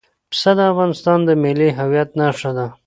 [0.31, 2.67] پسه د افغانستان د ملي هویت نښه ده.